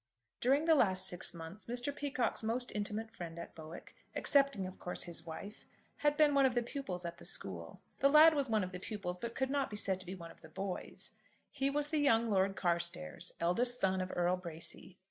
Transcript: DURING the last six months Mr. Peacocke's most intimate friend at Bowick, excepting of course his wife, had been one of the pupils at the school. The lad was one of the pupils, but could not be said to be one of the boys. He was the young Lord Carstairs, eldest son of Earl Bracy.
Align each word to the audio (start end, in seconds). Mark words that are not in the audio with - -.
DURING 0.39 0.65
the 0.65 0.73
last 0.73 1.05
six 1.05 1.31
months 1.31 1.67
Mr. 1.67 1.95
Peacocke's 1.95 2.41
most 2.41 2.71
intimate 2.73 3.11
friend 3.11 3.37
at 3.37 3.53
Bowick, 3.53 3.93
excepting 4.15 4.65
of 4.65 4.79
course 4.79 5.03
his 5.03 5.27
wife, 5.27 5.67
had 5.97 6.17
been 6.17 6.33
one 6.33 6.47
of 6.47 6.55
the 6.55 6.63
pupils 6.63 7.05
at 7.05 7.19
the 7.19 7.23
school. 7.23 7.79
The 7.99 8.09
lad 8.09 8.33
was 8.33 8.49
one 8.49 8.63
of 8.63 8.71
the 8.71 8.79
pupils, 8.79 9.19
but 9.19 9.35
could 9.35 9.51
not 9.51 9.69
be 9.69 9.77
said 9.77 9.99
to 9.99 10.07
be 10.07 10.15
one 10.15 10.31
of 10.31 10.41
the 10.41 10.49
boys. 10.49 11.11
He 11.51 11.69
was 11.69 11.89
the 11.89 11.99
young 11.99 12.31
Lord 12.31 12.55
Carstairs, 12.55 13.33
eldest 13.39 13.79
son 13.79 14.01
of 14.01 14.11
Earl 14.15 14.37
Bracy. 14.37 14.97